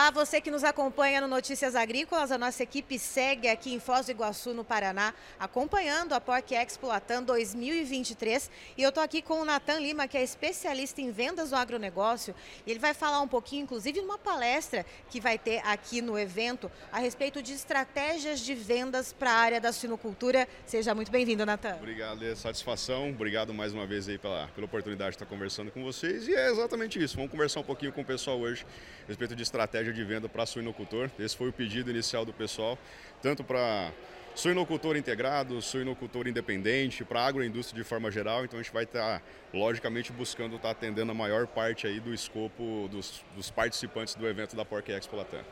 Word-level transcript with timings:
Olá, 0.00 0.10
você 0.10 0.40
que 0.40 0.50
nos 0.50 0.64
acompanha 0.64 1.20
no 1.20 1.28
Notícias 1.28 1.76
Agrícolas, 1.76 2.32
a 2.32 2.38
nossa 2.38 2.62
equipe 2.62 2.98
segue 2.98 3.46
aqui 3.48 3.74
em 3.74 3.78
Foz 3.78 4.06
do 4.06 4.12
Iguaçu, 4.12 4.54
no 4.54 4.64
Paraná, 4.64 5.12
acompanhando 5.38 6.14
a 6.14 6.20
Porc 6.22 6.52
Expo 6.54 6.86
Latam 6.86 7.22
2023. 7.22 8.50
E 8.78 8.82
eu 8.82 8.88
estou 8.88 9.04
aqui 9.04 9.20
com 9.20 9.42
o 9.42 9.44
Natan 9.44 9.78
Lima, 9.78 10.08
que 10.08 10.16
é 10.16 10.22
especialista 10.22 11.02
em 11.02 11.10
vendas 11.10 11.50
do 11.50 11.56
agronegócio. 11.56 12.34
Ele 12.66 12.78
vai 12.78 12.94
falar 12.94 13.20
um 13.20 13.28
pouquinho, 13.28 13.64
inclusive, 13.64 14.00
numa 14.00 14.16
palestra 14.16 14.86
que 15.10 15.20
vai 15.20 15.38
ter 15.38 15.60
aqui 15.66 16.00
no 16.00 16.18
evento, 16.18 16.72
a 16.90 16.98
respeito 16.98 17.42
de 17.42 17.52
estratégias 17.52 18.40
de 18.40 18.54
vendas 18.54 19.12
para 19.12 19.30
a 19.30 19.36
área 19.36 19.60
da 19.60 19.70
suinocultura. 19.70 20.48
Seja 20.64 20.94
muito 20.94 21.12
bem-vindo, 21.12 21.44
Natan. 21.44 21.76
Obrigado, 21.76 22.24
é 22.24 22.34
satisfação. 22.34 23.10
Obrigado 23.10 23.52
mais 23.52 23.74
uma 23.74 23.86
vez 23.86 24.08
aí 24.08 24.16
pela, 24.16 24.48
pela 24.54 24.64
oportunidade 24.64 25.10
de 25.10 25.16
estar 25.16 25.26
conversando 25.26 25.70
com 25.70 25.84
vocês. 25.84 26.26
E 26.26 26.34
é 26.34 26.50
exatamente 26.50 26.98
isso. 26.98 27.16
Vamos 27.16 27.30
conversar 27.30 27.60
um 27.60 27.64
pouquinho 27.64 27.92
com 27.92 28.00
o 28.00 28.04
pessoal 28.04 28.40
hoje 28.40 28.64
a 29.04 29.08
respeito 29.08 29.36
de 29.36 29.42
estratégias 29.42 29.89
estratégia 29.90 29.92
de 29.92 30.04
venda 30.04 30.28
para 30.28 30.46
suinocultor. 30.46 31.10
Esse 31.18 31.36
foi 31.36 31.48
o 31.48 31.52
pedido 31.52 31.90
inicial 31.90 32.24
do 32.24 32.32
pessoal, 32.32 32.78
tanto 33.20 33.44
para 33.44 33.92
suinocultor 34.34 34.96
integrado, 34.96 35.60
suinocultor 35.60 36.28
independente, 36.28 37.04
para 37.04 37.26
agroindústria 37.26 37.82
de 37.82 37.88
forma 37.88 38.10
geral. 38.10 38.44
Então 38.44 38.58
a 38.58 38.62
gente 38.62 38.72
vai 38.72 38.84
estar, 38.84 39.18
tá, 39.18 39.22
logicamente, 39.52 40.12
buscando 40.12 40.56
estar 40.56 40.68
tá 40.68 40.72
atendendo 40.72 41.10
a 41.10 41.14
maior 41.14 41.46
parte 41.46 41.86
aí 41.86 42.00
do 42.00 42.14
escopo 42.14 42.88
dos, 42.90 43.22
dos 43.36 43.50
participantes 43.50 44.14
do 44.14 44.26
evento 44.26 44.56
da 44.56 44.64
Porc 44.64 44.88
Expo 44.88 45.16
Latam. 45.16 45.44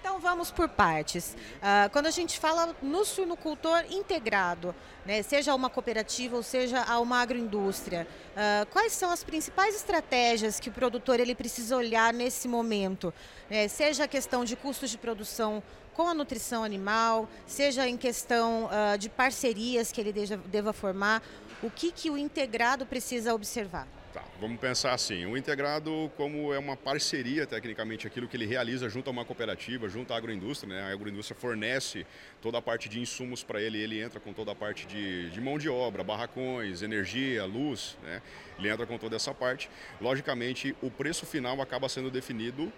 Então 0.00 0.20
vamos 0.20 0.50
por 0.50 0.68
partes. 0.68 1.36
Uh, 1.56 1.90
quando 1.90 2.06
a 2.06 2.10
gente 2.10 2.38
fala 2.38 2.74
no 2.80 3.04
suinocultor 3.04 3.84
integrado, 3.90 4.74
né, 5.04 5.22
seja 5.22 5.54
uma 5.54 5.68
cooperativa 5.68 6.36
ou 6.36 6.42
seja 6.42 6.84
uma 7.00 7.20
agroindústria, 7.20 8.06
uh, 8.32 8.66
quais 8.66 8.92
são 8.92 9.10
as 9.10 9.24
principais 9.24 9.74
estratégias 9.74 10.60
que 10.60 10.68
o 10.68 10.72
produtor 10.72 11.18
ele 11.18 11.34
precisa 11.34 11.76
olhar 11.76 12.12
nesse 12.12 12.46
momento? 12.46 13.12
É, 13.50 13.66
seja 13.66 14.04
a 14.04 14.08
questão 14.08 14.44
de 14.44 14.54
custos 14.54 14.90
de 14.90 14.98
produção 14.98 15.62
com 15.94 16.06
a 16.06 16.14
nutrição 16.14 16.62
animal, 16.62 17.28
seja 17.44 17.88
em 17.88 17.96
questão 17.96 18.66
uh, 18.66 18.96
de 18.96 19.08
parcerias 19.08 19.90
que 19.90 20.00
ele 20.00 20.12
deja, 20.12 20.36
deva 20.36 20.72
formar, 20.72 21.20
o 21.60 21.68
que, 21.68 21.90
que 21.90 22.08
o 22.08 22.16
integrado 22.16 22.86
precisa 22.86 23.34
observar? 23.34 23.97
Vamos 24.40 24.60
pensar 24.60 24.92
assim, 24.92 25.26
o 25.26 25.36
integrado 25.36 26.12
como 26.16 26.54
é 26.54 26.58
uma 26.60 26.76
parceria, 26.76 27.44
tecnicamente, 27.44 28.06
aquilo 28.06 28.28
que 28.28 28.36
ele 28.36 28.46
realiza 28.46 28.88
junto 28.88 29.08
a 29.08 29.10
uma 29.10 29.24
cooperativa, 29.24 29.88
junto 29.88 30.12
à 30.12 30.16
agroindústria, 30.16 30.72
né? 30.72 30.82
a 30.82 30.92
agroindústria 30.92 31.36
fornece 31.36 32.06
toda 32.40 32.56
a 32.56 32.62
parte 32.62 32.88
de 32.88 33.00
insumos 33.00 33.42
para 33.42 33.60
ele, 33.60 33.82
ele 33.82 34.00
entra 34.00 34.20
com 34.20 34.32
toda 34.32 34.52
a 34.52 34.54
parte 34.54 34.86
de, 34.86 35.28
de, 35.30 35.40
mão 35.40 35.58
de 35.58 35.68
obra, 35.68 36.04
barracões, 36.04 36.82
energia, 36.82 37.44
luz, 37.46 37.98
né? 38.04 38.22
ele 38.60 38.68
entra 38.68 38.86
com 38.86 38.96
toda 38.96 39.16
essa 39.16 39.34
parte. 39.34 39.68
Logicamente, 40.00 40.72
o 40.80 40.88
preço 40.88 41.26
final 41.26 41.60
acaba 41.60 41.88
sendo 41.88 42.08
definido 42.08 42.72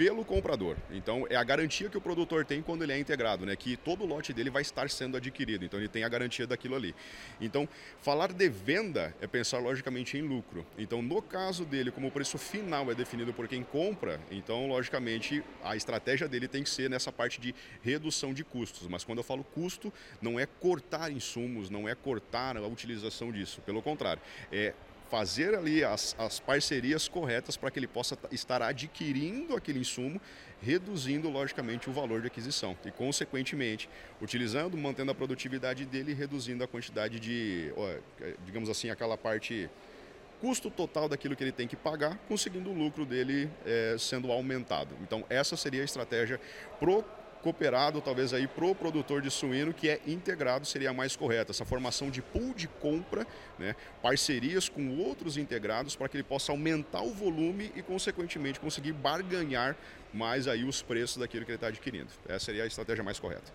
pelo 0.00 0.24
comprador. 0.24 0.78
Então 0.90 1.26
é 1.28 1.36
a 1.36 1.44
garantia 1.44 1.90
que 1.90 1.98
o 1.98 2.00
produtor 2.00 2.42
tem 2.42 2.62
quando 2.62 2.80
ele 2.80 2.90
é 2.94 2.98
integrado, 2.98 3.44
né? 3.44 3.54
Que 3.54 3.76
todo 3.76 4.06
lote 4.06 4.32
dele 4.32 4.48
vai 4.48 4.62
estar 4.62 4.88
sendo 4.88 5.18
adquirido. 5.18 5.62
Então 5.62 5.78
ele 5.78 5.90
tem 5.90 6.04
a 6.04 6.08
garantia 6.08 6.46
daquilo 6.46 6.74
ali. 6.74 6.94
Então 7.38 7.68
falar 8.00 8.32
de 8.32 8.48
venda 8.48 9.14
é 9.20 9.26
pensar 9.26 9.58
logicamente 9.58 10.16
em 10.16 10.22
lucro. 10.22 10.64
Então 10.78 11.02
no 11.02 11.20
caso 11.20 11.66
dele, 11.66 11.90
como 11.90 12.08
o 12.08 12.10
preço 12.10 12.38
final 12.38 12.90
é 12.90 12.94
definido 12.94 13.34
por 13.34 13.46
quem 13.46 13.62
compra, 13.62 14.18
então 14.30 14.66
logicamente 14.66 15.44
a 15.62 15.76
estratégia 15.76 16.26
dele 16.26 16.48
tem 16.48 16.62
que 16.62 16.70
ser 16.70 16.88
nessa 16.88 17.12
parte 17.12 17.38
de 17.38 17.54
redução 17.82 18.32
de 18.32 18.42
custos. 18.42 18.88
Mas 18.88 19.04
quando 19.04 19.18
eu 19.18 19.24
falo 19.24 19.44
custo, 19.44 19.92
não 20.22 20.40
é 20.40 20.46
cortar 20.46 21.12
insumos, 21.12 21.68
não 21.68 21.86
é 21.86 21.94
cortar 21.94 22.56
a 22.56 22.66
utilização 22.66 23.30
disso. 23.30 23.60
Pelo 23.66 23.82
contrário, 23.82 24.22
é 24.50 24.72
fazer 25.10 25.54
ali 25.54 25.82
as, 25.82 26.14
as 26.18 26.38
parcerias 26.38 27.08
corretas 27.08 27.56
para 27.56 27.70
que 27.70 27.78
ele 27.78 27.88
possa 27.88 28.16
estar 28.30 28.62
adquirindo 28.62 29.56
aquele 29.56 29.80
insumo, 29.80 30.20
reduzindo 30.62 31.28
logicamente 31.28 31.90
o 31.90 31.92
valor 31.92 32.20
de 32.20 32.28
aquisição 32.28 32.76
e, 32.84 32.90
consequentemente, 32.90 33.88
utilizando, 34.22 34.76
mantendo 34.76 35.10
a 35.10 35.14
produtividade 35.14 35.84
dele 35.84 36.14
reduzindo 36.14 36.62
a 36.62 36.68
quantidade 36.68 37.18
de, 37.18 37.72
digamos 38.46 38.68
assim, 38.68 38.90
aquela 38.90 39.18
parte 39.18 39.68
custo 40.40 40.70
total 40.70 41.08
daquilo 41.08 41.36
que 41.36 41.44
ele 41.44 41.52
tem 41.52 41.68
que 41.68 41.76
pagar, 41.76 42.18
conseguindo 42.26 42.70
o 42.70 42.74
lucro 42.74 43.04
dele 43.04 43.50
é, 43.66 43.96
sendo 43.98 44.32
aumentado. 44.32 44.96
Então, 45.02 45.24
essa 45.28 45.56
seria 45.56 45.82
a 45.82 45.84
estratégia 45.84 46.40
pro 46.78 47.04
cooperado, 47.42 48.00
talvez 48.00 48.32
aí 48.32 48.46
para 48.46 48.64
o 48.64 48.74
produtor 48.74 49.20
de 49.20 49.30
suíno, 49.30 49.72
que 49.72 49.88
é 49.88 50.00
integrado, 50.06 50.66
seria 50.66 50.92
mais 50.92 51.16
correto. 51.16 51.52
Essa 51.52 51.64
formação 51.64 52.10
de 52.10 52.22
pool 52.22 52.54
de 52.54 52.68
compra, 52.68 53.26
né, 53.58 53.74
parcerias 54.02 54.68
com 54.68 54.96
outros 54.98 55.36
integrados 55.36 55.96
para 55.96 56.08
que 56.08 56.16
ele 56.16 56.24
possa 56.24 56.52
aumentar 56.52 57.02
o 57.02 57.12
volume 57.12 57.72
e, 57.74 57.82
consequentemente, 57.82 58.60
conseguir 58.60 58.92
barganhar 58.92 59.76
mais 60.12 60.48
aí 60.48 60.64
os 60.64 60.82
preços 60.82 61.18
daquilo 61.18 61.44
que 61.44 61.50
ele 61.50 61.56
está 61.56 61.68
adquirindo. 61.68 62.08
Essa 62.28 62.46
seria 62.46 62.64
a 62.64 62.66
estratégia 62.66 63.02
mais 63.02 63.18
correta. 63.18 63.52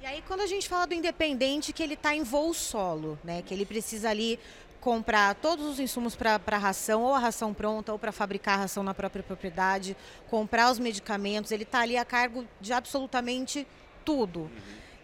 E 0.00 0.06
aí, 0.06 0.22
quando 0.28 0.42
a 0.42 0.46
gente 0.46 0.68
fala 0.68 0.86
do 0.86 0.94
independente, 0.94 1.72
que 1.72 1.82
ele 1.82 1.94
está 1.94 2.14
em 2.14 2.22
voo 2.22 2.54
solo, 2.54 3.18
né? 3.24 3.42
Que 3.42 3.52
ele 3.52 3.66
precisa 3.66 4.08
ali 4.08 4.38
comprar 4.80 5.34
todos 5.34 5.66
os 5.66 5.80
insumos 5.80 6.14
para 6.14 6.40
a 6.46 6.58
ração, 6.58 7.02
ou 7.02 7.14
a 7.14 7.18
ração 7.18 7.52
pronta, 7.52 7.92
ou 7.92 7.98
para 7.98 8.12
fabricar 8.12 8.54
a 8.54 8.62
ração 8.62 8.82
na 8.82 8.94
própria 8.94 9.22
propriedade, 9.22 9.96
comprar 10.28 10.70
os 10.70 10.78
medicamentos, 10.78 11.50
ele 11.50 11.64
está 11.64 11.80
ali 11.80 11.96
a 11.96 12.04
cargo 12.04 12.44
de 12.60 12.72
absolutamente 12.72 13.66
tudo. 14.04 14.50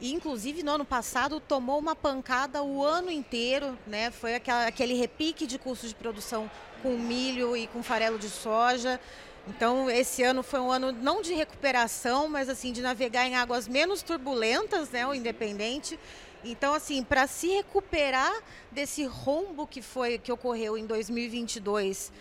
E, 0.01 0.13
inclusive, 0.13 0.63
no 0.63 0.73
ano 0.73 0.85
passado, 0.85 1.41
tomou 1.41 1.79
uma 1.79 1.95
pancada 1.95 2.63
o 2.63 2.85
ano 2.85 3.11
inteiro, 3.11 3.79
né? 3.87 4.11
Foi 4.11 4.35
aquela, 4.35 4.67
aquele 4.67 4.95
repique 4.95 5.47
de 5.47 5.59
custos 5.59 5.91
de 5.91 5.95
produção 5.95 6.51
com 6.83 6.99
milho 6.99 7.57
e 7.57 7.67
com 7.67 7.83
farelo 7.83 8.19
de 8.19 8.29
soja. 8.29 9.01
Então, 9.47 9.89
esse 9.91 10.23
ano 10.23 10.43
foi 10.43 10.59
um 10.61 10.71
ano 10.71 10.91
não 10.91 11.23
de 11.23 11.35
recuperação, 11.35 12.29
mas 12.29 12.49
assim 12.49 12.73
de 12.73 12.81
navegar 12.81 13.27
em 13.27 13.37
águas 13.37 13.69
menos 13.69 14.03
turbulentas, 14.03 14.91
né, 14.91 15.07
o 15.07 15.15
Independente. 15.15 15.99
Então, 16.45 16.75
assim, 16.75 17.03
para 17.03 17.27
se 17.27 17.49
recuperar 17.49 18.33
desse 18.71 19.05
rombo 19.07 19.67
que 19.67 19.81
foi 19.81 20.19
que 20.19 20.31
ocorreu 20.31 20.77
em 20.77 20.87
2022, 20.87 22.13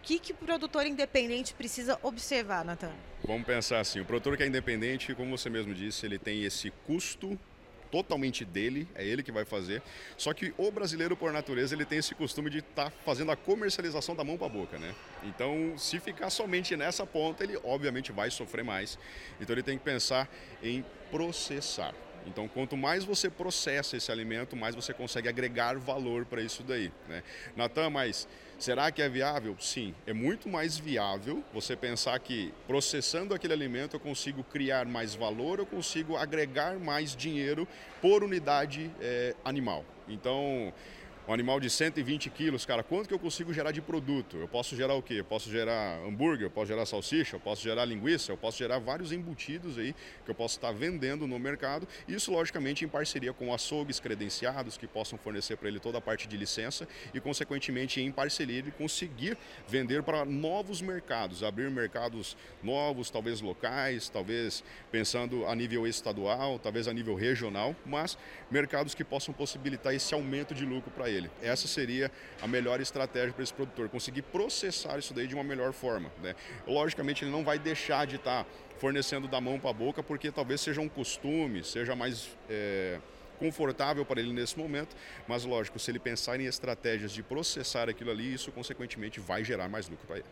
o 0.00 0.02
que, 0.02 0.18
que 0.18 0.32
o 0.32 0.34
produtor 0.34 0.84
independente 0.84 1.54
precisa 1.54 1.96
observar, 2.02 2.64
Natan? 2.64 2.92
Vamos 3.24 3.46
pensar 3.46 3.78
assim, 3.78 4.00
o 4.00 4.04
produtor 4.04 4.36
que 4.36 4.42
é 4.42 4.46
independente, 4.48 5.14
como 5.14 5.38
você 5.38 5.48
mesmo 5.48 5.72
disse, 5.72 6.04
ele 6.04 6.18
tem 6.18 6.42
esse 6.42 6.70
custo 6.84 7.38
totalmente 7.92 8.44
dele, 8.44 8.88
é 8.96 9.06
ele 9.06 9.22
que 9.22 9.30
vai 9.30 9.44
fazer. 9.44 9.80
Só 10.16 10.32
que 10.32 10.52
o 10.56 10.70
brasileiro, 10.72 11.16
por 11.16 11.30
natureza, 11.30 11.74
ele 11.74 11.84
tem 11.84 11.98
esse 11.98 12.14
costume 12.14 12.50
de 12.50 12.58
estar 12.58 12.90
tá 12.90 12.92
fazendo 13.04 13.30
a 13.30 13.36
comercialização 13.36 14.16
da 14.16 14.24
mão 14.24 14.36
para 14.38 14.46
a 14.46 14.50
boca, 14.50 14.78
né? 14.78 14.92
Então, 15.22 15.74
se 15.76 16.00
ficar 16.00 16.30
somente 16.30 16.74
nessa 16.74 17.06
ponta, 17.06 17.44
ele 17.44 17.56
obviamente 17.62 18.10
vai 18.10 18.30
sofrer 18.30 18.64
mais. 18.64 18.98
Então, 19.40 19.54
ele 19.54 19.62
tem 19.62 19.76
que 19.76 19.84
pensar 19.84 20.28
em 20.62 20.82
processar. 21.10 21.94
Então, 22.26 22.48
quanto 22.48 22.76
mais 22.76 23.04
você 23.04 23.28
processa 23.28 23.96
esse 23.96 24.10
alimento, 24.10 24.56
mais 24.56 24.74
você 24.74 24.92
consegue 24.92 25.28
agregar 25.28 25.78
valor 25.78 26.24
para 26.24 26.40
isso 26.40 26.62
daí. 26.62 26.92
Né? 27.08 27.22
Natan, 27.56 27.90
mas 27.90 28.28
será 28.58 28.90
que 28.90 29.02
é 29.02 29.08
viável? 29.08 29.56
Sim, 29.58 29.94
é 30.06 30.12
muito 30.12 30.48
mais 30.48 30.78
viável 30.78 31.42
você 31.52 31.74
pensar 31.76 32.18
que 32.20 32.52
processando 32.66 33.34
aquele 33.34 33.52
alimento 33.52 33.96
eu 33.96 34.00
consigo 34.00 34.44
criar 34.44 34.86
mais 34.86 35.14
valor, 35.14 35.58
eu 35.58 35.66
consigo 35.66 36.16
agregar 36.16 36.78
mais 36.78 37.14
dinheiro 37.14 37.66
por 38.00 38.22
unidade 38.22 38.90
é, 39.00 39.34
animal. 39.44 39.84
Então, 40.08 40.72
um 41.26 41.32
animal 41.32 41.60
de 41.60 41.70
120 41.70 42.28
quilos, 42.30 42.66
cara, 42.66 42.82
quanto 42.82 43.06
que 43.06 43.14
eu 43.14 43.18
consigo 43.18 43.52
gerar 43.52 43.70
de 43.70 43.80
produto? 43.80 44.36
Eu 44.38 44.48
posso 44.48 44.74
gerar 44.74 44.94
o 44.94 45.02
quê? 45.02 45.14
Eu 45.20 45.24
posso 45.24 45.48
gerar 45.48 46.00
hambúrguer, 46.04 46.46
eu 46.46 46.50
posso 46.50 46.66
gerar 46.66 46.84
salsicha, 46.84 47.36
eu 47.36 47.40
posso 47.40 47.62
gerar 47.62 47.84
linguiça, 47.84 48.32
eu 48.32 48.36
posso 48.36 48.58
gerar 48.58 48.80
vários 48.80 49.12
embutidos 49.12 49.78
aí 49.78 49.94
que 50.24 50.30
eu 50.30 50.34
posso 50.34 50.56
estar 50.56 50.72
vendendo 50.72 51.26
no 51.26 51.38
mercado. 51.38 51.86
Isso, 52.08 52.32
logicamente, 52.32 52.84
em 52.84 52.88
parceria 52.88 53.32
com 53.32 53.54
açougues 53.54 54.00
credenciados 54.00 54.76
que 54.76 54.86
possam 54.86 55.16
fornecer 55.16 55.56
para 55.56 55.68
ele 55.68 55.78
toda 55.78 55.98
a 55.98 56.00
parte 56.00 56.26
de 56.26 56.36
licença 56.36 56.88
e, 57.14 57.20
consequentemente, 57.20 58.00
em 58.00 58.10
parceria 58.10 58.58
ele 58.58 58.72
conseguir 58.72 59.38
vender 59.68 60.02
para 60.02 60.24
novos 60.24 60.82
mercados, 60.82 61.44
abrir 61.44 61.70
mercados 61.70 62.36
novos, 62.62 63.10
talvez 63.10 63.40
locais, 63.40 64.08
talvez 64.08 64.64
pensando 64.90 65.46
a 65.46 65.54
nível 65.54 65.86
estadual, 65.86 66.58
talvez 66.58 66.88
a 66.88 66.92
nível 66.92 67.14
regional, 67.14 67.76
mas 67.86 68.18
mercados 68.50 68.92
que 68.92 69.04
possam 69.04 69.32
possibilitar 69.32 69.94
esse 69.94 70.12
aumento 70.14 70.52
de 70.52 70.66
lucro 70.66 70.90
para 70.90 71.08
ele. 71.08 71.11
Essa 71.42 71.68
seria 71.68 72.10
a 72.40 72.46
melhor 72.46 72.80
estratégia 72.80 73.32
para 73.32 73.42
esse 73.42 73.52
produtor, 73.52 73.88
conseguir 73.88 74.22
processar 74.22 74.98
isso 74.98 75.12
daí 75.14 75.26
de 75.26 75.34
uma 75.34 75.44
melhor 75.44 75.72
forma. 75.72 76.10
Né? 76.22 76.34
Logicamente, 76.66 77.24
ele 77.24 77.30
não 77.30 77.44
vai 77.44 77.58
deixar 77.58 78.06
de 78.06 78.16
estar 78.16 78.44
tá 78.44 78.50
fornecendo 78.78 79.28
da 79.28 79.40
mão 79.40 79.58
para 79.58 79.70
a 79.70 79.74
boca, 79.74 80.02
porque 80.02 80.30
talvez 80.30 80.60
seja 80.60 80.80
um 80.80 80.88
costume, 80.88 81.62
seja 81.64 81.94
mais. 81.94 82.28
É, 82.48 82.98
confortável 83.38 84.04
para 84.04 84.20
ele 84.20 84.32
nesse 84.32 84.56
momento, 84.56 84.94
mas 85.26 85.44
lógico, 85.44 85.76
se 85.76 85.90
ele 85.90 85.98
pensar 85.98 86.38
em 86.38 86.44
estratégias 86.44 87.10
de 87.10 87.24
processar 87.24 87.88
aquilo 87.88 88.12
ali, 88.12 88.32
isso 88.32 88.52
consequentemente 88.52 89.18
vai 89.18 89.42
gerar 89.42 89.68
mais 89.68 89.88
lucro 89.88 90.06
para 90.06 90.18
ele. 90.18 90.26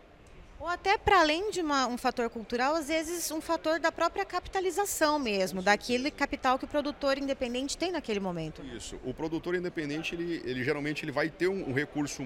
Ou 0.61 0.67
até 0.67 0.99
para 0.99 1.21
além 1.21 1.51
de 1.51 1.63
uma, 1.63 1.87
um 1.87 1.97
fator 1.97 2.29
cultural, 2.29 2.75
às 2.75 2.89
vezes 2.89 3.31
um 3.31 3.41
fator 3.41 3.81
da 3.81 3.91
própria 3.91 4.27
capitalização 4.27 5.19
mesmo, 5.19 5.63
daquele 5.63 6.11
capital 6.11 6.59
que 6.59 6.67
o 6.67 6.69
produtor 6.69 7.17
independente 7.17 7.79
tem 7.79 7.91
naquele 7.91 8.21
momento. 8.21 8.63
Isso. 8.77 9.01
O 9.03 9.15
produtor 9.15 9.55
independente, 9.55 10.15
ele, 10.15 10.43
ele 10.45 10.63
geralmente 10.63 11.03
ele 11.03 11.13
vai 11.13 11.31
ter 11.31 11.49
um, 11.49 11.71
um 11.71 11.73
recurso 11.73 12.23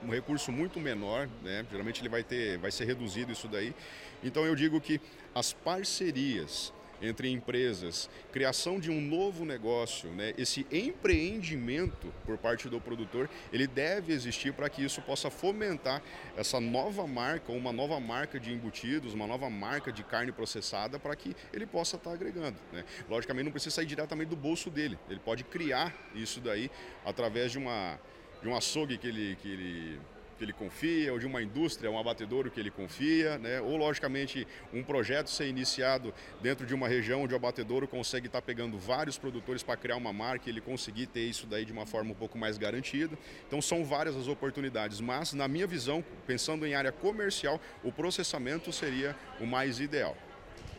um 0.00 0.10
recurso 0.10 0.52
muito 0.52 0.78
menor, 0.78 1.28
né? 1.42 1.66
geralmente 1.68 2.00
ele 2.00 2.08
vai, 2.08 2.22
ter, 2.22 2.56
vai 2.58 2.70
ser 2.70 2.84
reduzido 2.84 3.32
isso 3.32 3.48
daí. 3.48 3.74
Então 4.22 4.44
eu 4.46 4.54
digo 4.54 4.80
que 4.80 5.00
as 5.34 5.52
parcerias 5.52 6.72
entre 7.00 7.30
empresas, 7.30 8.08
criação 8.32 8.78
de 8.78 8.90
um 8.90 9.00
novo 9.00 9.44
negócio, 9.44 10.10
né? 10.10 10.34
esse 10.36 10.66
empreendimento 10.70 12.12
por 12.24 12.36
parte 12.38 12.68
do 12.68 12.80
produtor, 12.80 13.28
ele 13.52 13.66
deve 13.66 14.12
existir 14.12 14.52
para 14.52 14.68
que 14.68 14.84
isso 14.84 15.00
possa 15.02 15.30
fomentar 15.30 16.02
essa 16.36 16.60
nova 16.60 17.06
marca, 17.06 17.52
uma 17.52 17.72
nova 17.72 18.00
marca 18.00 18.38
de 18.38 18.52
embutidos, 18.52 19.14
uma 19.14 19.26
nova 19.26 19.48
marca 19.48 19.92
de 19.92 20.02
carne 20.02 20.32
processada 20.32 20.98
para 20.98 21.14
que 21.14 21.34
ele 21.52 21.66
possa 21.66 21.96
estar 21.96 22.10
tá 22.10 22.16
agregando. 22.16 22.56
Né? 22.72 22.84
Logicamente 23.08 23.44
não 23.44 23.52
precisa 23.52 23.76
sair 23.76 23.86
diretamente 23.86 24.28
do 24.28 24.36
bolso 24.36 24.70
dele, 24.70 24.98
ele 25.08 25.20
pode 25.20 25.44
criar 25.44 25.94
isso 26.14 26.40
daí 26.40 26.70
através 27.04 27.52
de 27.52 27.58
uma 27.58 27.98
de 28.40 28.48
um 28.48 28.56
açougue 28.56 28.96
que 28.98 29.06
ele, 29.08 29.36
que 29.42 29.48
ele 29.48 30.00
que 30.38 30.44
ele 30.44 30.52
confia, 30.52 31.12
ou 31.12 31.18
de 31.18 31.26
uma 31.26 31.42
indústria, 31.42 31.90
um 31.90 31.98
abatedouro 31.98 32.50
que 32.50 32.60
ele 32.60 32.70
confia, 32.70 33.36
né? 33.38 33.60
ou 33.60 33.76
logicamente 33.76 34.46
um 34.72 34.82
projeto 34.82 35.28
ser 35.28 35.48
iniciado 35.48 36.14
dentro 36.40 36.64
de 36.64 36.74
uma 36.74 36.88
região 36.88 37.22
onde 37.22 37.34
o 37.34 37.36
abatedouro 37.36 37.88
consegue 37.88 38.28
estar 38.28 38.40
pegando 38.40 38.78
vários 38.78 39.18
produtores 39.18 39.62
para 39.62 39.76
criar 39.76 39.96
uma 39.96 40.12
marca 40.12 40.48
e 40.48 40.52
ele 40.52 40.60
conseguir 40.60 41.06
ter 41.06 41.22
isso 41.22 41.46
daí 41.46 41.64
de 41.64 41.72
uma 41.72 41.84
forma 41.84 42.12
um 42.12 42.14
pouco 42.14 42.38
mais 42.38 42.56
garantida. 42.56 43.18
Então 43.46 43.60
são 43.60 43.84
várias 43.84 44.16
as 44.16 44.28
oportunidades, 44.28 45.00
mas 45.00 45.32
na 45.32 45.48
minha 45.48 45.66
visão, 45.66 46.04
pensando 46.26 46.64
em 46.64 46.74
área 46.74 46.92
comercial, 46.92 47.60
o 47.82 47.90
processamento 47.90 48.72
seria 48.72 49.16
o 49.40 49.46
mais 49.46 49.80
ideal. 49.80 50.16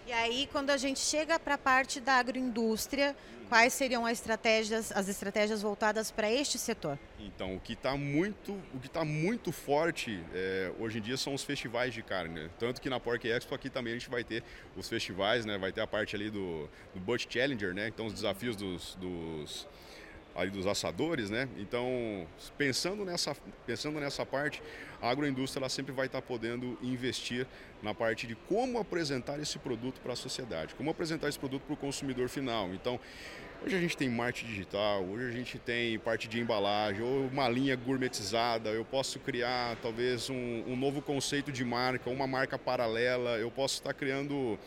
E 0.09 0.11
aí, 0.11 0.49
quando 0.51 0.71
a 0.71 0.77
gente 0.77 0.99
chega 0.99 1.37
para 1.37 1.53
a 1.53 1.57
parte 1.57 1.99
da 1.99 2.13
agroindústria, 2.13 3.15
quais 3.47 3.71
seriam 3.73 4.07
as 4.07 4.13
estratégias, 4.13 4.91
as 4.91 5.07
estratégias 5.07 5.61
voltadas 5.61 6.09
para 6.09 6.31
este 6.31 6.57
setor? 6.57 6.97
Então, 7.19 7.55
o 7.55 7.59
que 7.59 7.73
está 7.73 7.95
muito, 7.95 8.53
o 8.73 8.79
que 8.79 8.87
está 8.87 9.05
muito 9.05 9.51
forte 9.51 10.19
é, 10.33 10.71
hoje 10.79 10.97
em 10.97 11.01
dia 11.03 11.15
são 11.15 11.35
os 11.35 11.43
festivais 11.43 11.93
de 11.93 12.01
carne. 12.01 12.39
Né? 12.39 12.49
Tanto 12.57 12.81
que 12.81 12.89
na 12.89 12.99
Pork 12.99 13.27
Expo 13.27 13.53
aqui 13.53 13.69
também 13.69 13.93
a 13.93 13.97
gente 13.99 14.09
vai 14.09 14.23
ter 14.23 14.43
os 14.75 14.89
festivais, 14.89 15.45
né? 15.45 15.59
Vai 15.59 15.71
ter 15.71 15.81
a 15.81 15.87
parte 15.87 16.15
ali 16.15 16.31
do, 16.31 16.67
do 16.91 16.99
Butch 16.99 17.27
Challenger, 17.29 17.75
né? 17.75 17.87
Então 17.87 18.07
os 18.07 18.13
desafios 18.13 18.55
dos, 18.55 18.95
dos 18.95 19.67
ali 20.41 20.51
dos 20.51 20.65
assadores, 20.67 21.29
né? 21.29 21.47
Então, 21.57 22.27
pensando 22.57 23.05
nessa, 23.05 23.35
pensando 23.65 23.99
nessa 23.99 24.25
parte, 24.25 24.61
a 25.01 25.09
agroindústria 25.09 25.61
ela 25.61 25.69
sempre 25.69 25.91
vai 25.91 26.05
estar 26.05 26.21
podendo 26.21 26.77
investir 26.81 27.45
na 27.81 27.93
parte 27.93 28.27
de 28.27 28.35
como 28.35 28.79
apresentar 28.79 29.39
esse 29.39 29.57
produto 29.59 29.99
para 30.01 30.13
a 30.13 30.15
sociedade, 30.15 30.75
como 30.75 30.89
apresentar 30.89 31.29
esse 31.29 31.39
produto 31.39 31.63
para 31.63 31.73
o 31.73 31.77
consumidor 31.77 32.29
final. 32.29 32.73
Então, 32.73 32.99
hoje 33.65 33.75
a 33.75 33.79
gente 33.79 33.95
tem 33.95 34.09
marketing 34.09 34.47
digital, 34.47 35.03
hoje 35.03 35.27
a 35.27 35.31
gente 35.31 35.57
tem 35.57 35.97
parte 35.99 36.27
de 36.27 36.39
embalagem, 36.39 37.01
ou 37.01 37.27
uma 37.27 37.47
linha 37.47 37.75
gourmetizada, 37.75 38.69
eu 38.69 38.85
posso 38.85 39.19
criar 39.19 39.77
talvez 39.81 40.29
um, 40.29 40.63
um 40.67 40.75
novo 40.75 41.01
conceito 41.01 41.51
de 41.51 41.63
marca, 41.63 42.09
uma 42.09 42.27
marca 42.27 42.57
paralela, 42.57 43.37
eu 43.37 43.51
posso 43.51 43.75
estar 43.75 43.93
criando 43.93 44.59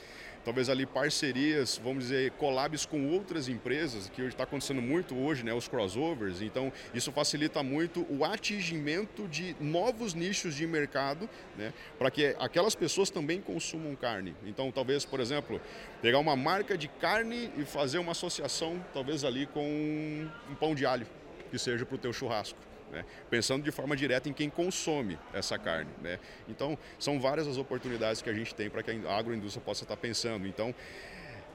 talvez 0.45 0.69
ali 0.69 0.87
parcerias, 0.87 1.81
vamos 1.83 2.05
dizer, 2.05 2.33
collabs 2.33 2.85
com 2.85 3.09
outras 3.09 3.49
empresas, 3.49 4.09
que 4.09 4.23
está 4.23 4.45
acontecendo 4.45 4.83
muito 4.83 5.15
hoje, 5.15 5.45
né, 5.45 5.53
os 5.53 5.69
crossovers. 5.69 6.41
Então, 6.41 6.73
isso 6.93 7.13
facilita 7.13 7.63
muito 7.63 8.07
o 8.11 8.25
atingimento 8.25 9.29
de 9.29 9.57
novos 9.61 10.15
nichos 10.15 10.55
de 10.55 10.67
mercado, 10.67 11.29
né, 11.57 11.73
para 11.99 12.11
que 12.11 12.35
aquelas 12.39 12.75
pessoas 12.75 13.11
também 13.11 13.41
consumam 13.41 13.95
carne. 13.95 14.35
Então, 14.45 14.71
talvez, 14.73 15.05
por 15.05 15.21
exemplo, 15.21 15.61
pegar 16.01 16.19
uma 16.19 16.37
marca 16.37 16.77
de 16.77 16.89
carne 16.89 17.51
e 17.57 17.65
fazer 17.65 17.99
uma 17.99 18.13
associação, 18.13 18.85
talvez 18.93 19.25
ali 19.25 19.47
com 19.47 20.29
um 20.51 20.55
pão 20.55 20.75
de 20.75 20.85
alho, 20.85 21.07
que 21.51 21.59
seja 21.59 21.85
para 21.87 21.95
o 21.95 21.99
teu 21.99 22.13
churrasco. 22.13 22.72
Né? 22.93 23.07
pensando 23.31 23.65
de 23.65 23.71
forma 23.71 23.97
direta 23.97 24.29
em 24.29 24.35
quem 24.35 24.51
consome 24.51 25.19
essa 25.33 25.59
carne. 25.59 25.91
Né? 26.03 26.19
Então, 26.47 26.79
são 26.99 27.19
várias 27.19 27.49
as 27.49 27.57
oportunidades 27.57 28.21
que 28.21 28.29
a 28.29 28.35
gente 28.35 28.55
tem 28.55 28.69
para 28.69 28.83
que 28.83 28.91
a 28.91 29.17
agroindústria 29.17 29.65
possa 29.65 29.85
estar 29.85 29.97
pensando. 29.97 30.47
Então, 30.47 30.75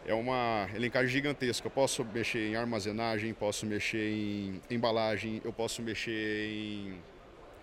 é 0.07 0.16
uma 0.16 0.68
elencagem 0.74 1.10
gigantesca. 1.10 1.68
Eu 1.68 1.72
posso 1.72 2.04
mexer 2.04 2.50
em 2.50 2.56
armazenagem, 2.56 3.34
posso 3.34 3.68
mexer 3.68 4.10
em 4.10 4.62
embalagem, 4.69 5.39
eu 5.45 5.54
posso 5.54 5.81
mexer 5.84 6.50
em 6.50 7.00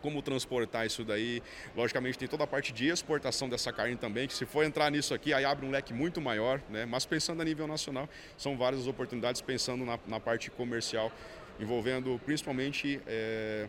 como 0.00 0.20
transportar 0.20 0.86
isso 0.86 1.02
daí. 1.02 1.42
Logicamente 1.74 2.18
tem 2.18 2.28
toda 2.28 2.44
a 2.44 2.46
parte 2.46 2.74
de 2.74 2.86
exportação 2.86 3.48
dessa 3.48 3.72
carne 3.72 3.96
também, 3.96 4.28
que 4.28 4.34
se 4.34 4.44
for 4.44 4.62
entrar 4.62 4.90
nisso 4.90 5.14
aqui, 5.14 5.32
aí 5.32 5.46
abre 5.46 5.64
um 5.64 5.70
leque 5.70 5.94
muito 5.94 6.20
maior, 6.20 6.60
né? 6.68 6.84
Mas 6.84 7.06
pensando 7.06 7.40
a 7.40 7.44
nível 7.44 7.66
nacional, 7.66 8.06
são 8.36 8.54
várias 8.54 8.82
as 8.82 8.86
oportunidades 8.86 9.40
pensando 9.40 9.82
na, 9.82 9.98
na 10.06 10.20
parte 10.20 10.50
comercial 10.50 11.10
envolvendo 11.58 12.20
principalmente 12.24 13.00
é, 13.06 13.68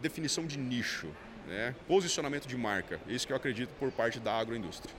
definição 0.00 0.46
de 0.46 0.58
nicho, 0.58 1.08
né? 1.46 1.74
posicionamento 1.86 2.46
de 2.46 2.56
marca. 2.56 3.00
Isso 3.08 3.26
que 3.26 3.32
eu 3.32 3.36
acredito 3.36 3.70
por 3.78 3.90
parte 3.90 4.18
da 4.18 4.38
agroindústria. 4.38 4.94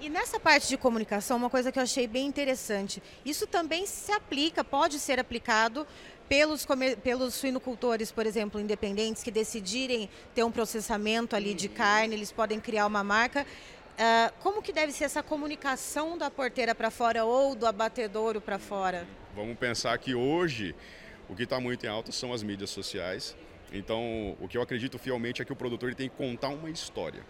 E 0.00 0.08
nessa 0.08 0.40
parte 0.40 0.68
de 0.68 0.76
comunicação, 0.76 1.36
uma 1.36 1.48
coisa 1.48 1.70
que 1.70 1.78
eu 1.78 1.82
achei 1.82 2.06
bem 2.06 2.26
interessante, 2.26 3.02
isso 3.24 3.46
também 3.46 3.86
se 3.86 4.12
aplica, 4.12 4.62
pode 4.64 4.98
ser 4.98 5.18
aplicado 5.18 5.86
pelos, 6.28 6.66
pelos 7.02 7.34
suinocultores, 7.34 8.10
por 8.10 8.26
exemplo, 8.26 8.60
independentes, 8.60 9.22
que 9.22 9.30
decidirem 9.30 10.10
ter 10.34 10.42
um 10.42 10.50
processamento 10.50 11.36
ali 11.36 11.54
de 11.54 11.68
carne, 11.68 12.16
eles 12.16 12.32
podem 12.32 12.60
criar 12.60 12.86
uma 12.86 13.04
marca. 13.04 13.46
Uh, 13.94 14.34
como 14.42 14.60
que 14.60 14.72
deve 14.72 14.90
ser 14.90 15.04
essa 15.04 15.22
comunicação 15.22 16.18
da 16.18 16.28
porteira 16.28 16.74
para 16.74 16.90
fora 16.90 17.24
ou 17.24 17.54
do 17.54 17.64
abatedouro 17.64 18.40
para 18.40 18.58
fora? 18.58 19.06
Vamos 19.34 19.56
pensar 19.56 19.96
que 19.98 20.14
hoje 20.14 20.74
o 21.28 21.34
que 21.34 21.44
está 21.44 21.58
muito 21.60 21.84
em 21.84 21.88
alta 21.88 22.12
são 22.12 22.32
as 22.32 22.42
mídias 22.42 22.70
sociais. 22.70 23.36
Então, 23.72 24.36
o 24.40 24.46
que 24.46 24.56
eu 24.56 24.62
acredito 24.62 24.98
fielmente 24.98 25.42
é 25.42 25.44
que 25.44 25.52
o 25.52 25.56
produtor 25.56 25.88
ele 25.88 25.96
tem 25.96 26.08
que 26.08 26.16
contar 26.16 26.48
uma 26.48 26.70
história. 26.70 27.22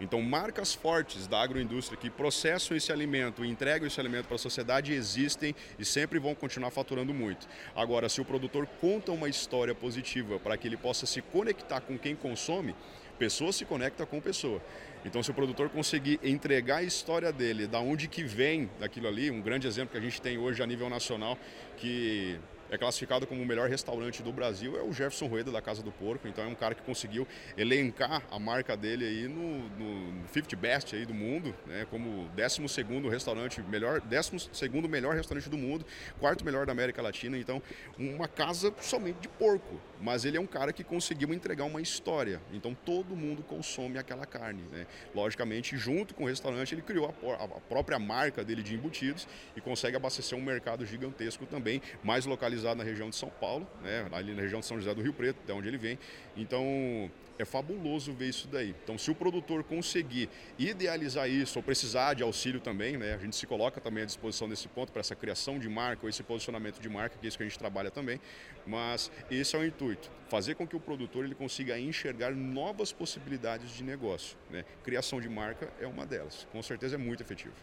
Então, 0.00 0.20
marcas 0.20 0.74
fortes 0.74 1.26
da 1.26 1.40
agroindústria 1.40 1.96
que 1.96 2.10
processam 2.10 2.76
esse 2.76 2.90
alimento 2.90 3.44
e 3.44 3.48
entregam 3.48 3.86
esse 3.86 4.00
alimento 4.00 4.26
para 4.26 4.34
a 4.34 4.38
sociedade 4.38 4.92
existem 4.92 5.54
e 5.78 5.84
sempre 5.84 6.18
vão 6.18 6.34
continuar 6.34 6.70
faturando 6.70 7.12
muito. 7.14 7.46
Agora, 7.76 8.08
se 8.08 8.20
o 8.20 8.24
produtor 8.24 8.66
conta 8.80 9.12
uma 9.12 9.28
história 9.28 9.74
positiva 9.74 10.40
para 10.40 10.56
que 10.56 10.66
ele 10.66 10.76
possa 10.76 11.06
se 11.06 11.20
conectar 11.22 11.80
com 11.82 11.96
quem 11.98 12.16
consome, 12.16 12.74
pessoa 13.18 13.52
se 13.52 13.64
conecta 13.64 14.04
com 14.04 14.20
pessoa. 14.20 14.60
Então, 15.04 15.22
se 15.22 15.30
o 15.30 15.34
produtor 15.34 15.68
conseguir 15.68 16.18
entregar 16.22 16.78
a 16.78 16.82
história 16.82 17.32
dele, 17.32 17.66
da 17.66 17.78
onde 17.78 18.08
que 18.08 18.24
vem 18.24 18.70
daquilo 18.80 19.06
ali, 19.08 19.30
um 19.30 19.40
grande 19.40 19.66
exemplo 19.66 19.92
que 19.92 19.98
a 19.98 20.00
gente 20.00 20.20
tem 20.20 20.38
hoje 20.38 20.62
a 20.62 20.66
nível 20.66 20.88
nacional, 20.88 21.38
que 21.76 22.38
é 22.72 22.78
classificado 22.78 23.26
como 23.26 23.42
o 23.42 23.46
melhor 23.46 23.68
restaurante 23.68 24.22
do 24.22 24.32
Brasil, 24.32 24.78
é 24.78 24.82
o 24.82 24.94
Jefferson 24.94 25.26
Rueda 25.26 25.52
da 25.52 25.60
Casa 25.60 25.82
do 25.82 25.92
Porco. 25.92 26.26
Então 26.26 26.42
é 26.42 26.46
um 26.46 26.54
cara 26.54 26.74
que 26.74 26.80
conseguiu 26.80 27.28
elencar 27.54 28.22
a 28.30 28.38
marca 28.38 28.74
dele 28.74 29.04
aí 29.04 29.28
no, 29.28 29.68
no 29.78 30.28
50 30.28 30.56
Best 30.56 30.96
aí 30.96 31.04
do 31.04 31.12
mundo, 31.12 31.54
né, 31.66 31.86
como 31.90 32.30
12 32.34 32.66
segundo 32.68 33.10
restaurante 33.10 33.60
melhor, 33.60 34.00
12 34.00 34.48
segundo 34.54 34.88
melhor 34.88 35.14
restaurante 35.14 35.50
do 35.50 35.58
mundo, 35.58 35.84
quarto 36.18 36.46
melhor 36.46 36.64
da 36.64 36.72
América 36.72 37.02
Latina. 37.02 37.36
Então 37.36 37.62
uma 37.98 38.26
casa 38.26 38.72
somente 38.80 39.20
de 39.20 39.28
porco, 39.28 39.78
mas 40.00 40.24
ele 40.24 40.38
é 40.38 40.40
um 40.40 40.46
cara 40.46 40.72
que 40.72 40.82
conseguiu 40.82 41.34
entregar 41.34 41.64
uma 41.64 41.82
história. 41.82 42.40
Então 42.54 42.74
todo 42.74 43.14
mundo 43.14 43.42
consome 43.42 43.98
aquela 43.98 44.24
carne, 44.24 44.62
né? 44.72 44.86
Logicamente, 45.14 45.76
junto 45.76 46.14
com 46.14 46.24
o 46.24 46.26
restaurante, 46.26 46.74
ele 46.74 46.80
criou 46.80 47.14
a, 47.38 47.44
a 47.44 47.48
própria 47.68 47.98
marca 47.98 48.42
dele 48.42 48.62
de 48.62 48.74
embutidos 48.74 49.28
e 49.54 49.60
consegue 49.60 49.94
abastecer 49.94 50.38
um 50.38 50.42
mercado 50.42 50.86
gigantesco 50.86 51.44
também, 51.44 51.82
mais 52.02 52.24
localizado 52.24 52.61
localizado 52.62 52.76
na 52.76 52.84
região 52.84 53.10
de 53.10 53.16
São 53.16 53.28
Paulo, 53.28 53.66
né, 53.82 54.06
ali 54.12 54.34
na 54.34 54.42
região 54.42 54.60
de 54.60 54.66
São 54.66 54.76
José 54.78 54.94
do 54.94 55.02
Rio 55.02 55.12
Preto, 55.12 55.38
de 55.44 55.52
onde 55.52 55.68
ele 55.68 55.76
vem. 55.76 55.98
Então, 56.36 57.10
é 57.38 57.44
fabuloso 57.44 58.12
ver 58.12 58.28
isso 58.28 58.46
daí. 58.46 58.74
Então, 58.84 58.96
se 58.96 59.10
o 59.10 59.14
produtor 59.14 59.64
conseguir 59.64 60.28
idealizar 60.58 61.28
isso 61.28 61.58
ou 61.58 61.62
precisar 61.62 62.14
de 62.14 62.22
auxílio 62.22 62.60
também, 62.60 62.96
né, 62.96 63.14
a 63.14 63.18
gente 63.18 63.34
se 63.34 63.46
coloca 63.46 63.80
também 63.80 64.04
à 64.04 64.06
disposição 64.06 64.48
desse 64.48 64.68
ponto 64.68 64.92
para 64.92 65.00
essa 65.00 65.16
criação 65.16 65.58
de 65.58 65.68
marca 65.68 66.04
ou 66.04 66.08
esse 66.08 66.22
posicionamento 66.22 66.80
de 66.80 66.88
marca, 66.88 67.16
que 67.18 67.26
é 67.26 67.28
isso 67.28 67.36
que 67.36 67.42
a 67.42 67.46
gente 67.46 67.58
trabalha 67.58 67.90
também. 67.90 68.20
Mas 68.66 69.10
esse 69.30 69.56
é 69.56 69.58
o 69.58 69.64
intuito, 69.64 70.10
fazer 70.28 70.54
com 70.54 70.66
que 70.66 70.76
o 70.76 70.80
produtor 70.80 71.24
ele 71.24 71.34
consiga 71.34 71.78
enxergar 71.78 72.32
novas 72.32 72.92
possibilidades 72.92 73.70
de 73.72 73.82
negócio. 73.82 74.36
Né? 74.50 74.64
Criação 74.84 75.20
de 75.20 75.28
marca 75.28 75.72
é 75.80 75.86
uma 75.86 76.06
delas. 76.06 76.46
Com 76.52 76.62
certeza 76.62 76.94
é 76.94 76.98
muito 76.98 77.22
efetivo. 77.22 77.54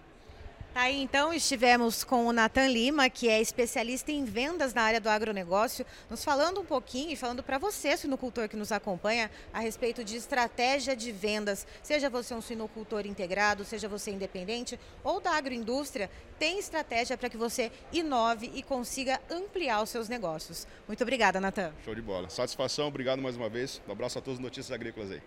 Tá 0.74 0.82
aí 0.82 1.02
então, 1.02 1.34
estivemos 1.34 2.04
com 2.04 2.28
o 2.28 2.32
Nathan 2.32 2.68
Lima, 2.68 3.10
que 3.10 3.28
é 3.28 3.42
especialista 3.42 4.12
em 4.12 4.24
vendas 4.24 4.74
na 4.74 4.84
área 4.84 5.02
do 5.02 5.10
agronegócio, 5.10 5.86
nos 6.10 6.24
falando 6.24 6.62
um 6.62 6.66
pouquinho 6.66 7.12
e 7.12 7.16
falando 7.16 7.42
para 7.42 7.58
você, 7.58 7.98
suinocultor 7.98 8.48
que 8.48 8.56
nos 8.56 8.72
acompanha, 8.72 9.32
a 9.52 9.60
respeito 9.60 10.04
de 10.04 10.16
estratégia 10.16 10.96
de 10.96 11.12
vendas. 11.12 11.66
Seja 11.82 12.10
você 12.10 12.34
um 12.34 12.42
suinocultor 12.42 13.06
integrado, 13.06 13.66
seja 13.66 13.90
você 13.90 14.12
independente 14.12 14.80
ou 15.04 15.20
da 15.20 15.32
agroindústria, 15.32 16.10
tem 16.38 16.60
estratégia 16.60 17.18
para 17.18 17.30
que 17.30 17.38
você 17.38 17.72
inove 17.92 18.52
e 18.54 18.62
consiga 18.62 19.20
ampliar 19.30 19.82
os 19.82 19.90
seus 19.90 20.08
negócios. 20.08 20.68
Muito 20.88 21.02
obrigada, 21.02 21.42
Nathan. 21.42 21.74
Show 21.84 21.96
de 21.96 22.02
bola. 22.02 22.30
Satisfação, 22.30 22.88
obrigado 22.88 23.22
mais 23.22 23.36
uma 23.36 23.50
vez. 23.50 23.82
Um 23.88 23.92
abraço 23.92 24.20
a 24.20 24.22
todos 24.22 24.40
os 24.40 24.44
Notícias 24.44 24.72
Agrícolas 24.72 25.12
aí. 25.12 25.22